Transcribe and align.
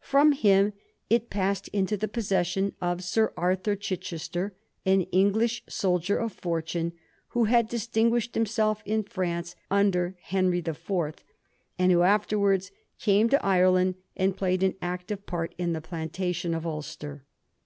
From 0.00 0.32
him 0.32 0.72
it 1.10 1.28
passed 1.28 1.68
into 1.68 1.98
the 1.98 2.08
possession 2.08 2.74
of 2.80 3.04
Sir 3.04 3.34
Arthur 3.36 3.76
Chichester, 3.76 4.54
an 4.86 5.02
English 5.12 5.62
soldier 5.68 6.16
of 6.16 6.32
fortune, 6.32 6.94
who 7.28 7.44
had 7.44 7.68
distinguished 7.68 8.34
himself 8.34 8.82
in 8.86 9.02
France 9.02 9.54
under 9.70 10.16
Henry 10.22 10.62
the 10.62 10.72
Fourth, 10.72 11.22
and 11.78 11.92
who 11.92 12.00
afterwards 12.00 12.70
came 12.98 13.28
to 13.28 13.44
Ireland 13.44 13.96
and 14.16 14.34
played 14.38 14.62
an 14.62 14.74
active 14.80 15.26
part 15.26 15.54
in 15.58 15.74
the 15.74 15.82
plantation 15.82 16.54
of 16.54 16.64
Ulster. 16.66 17.26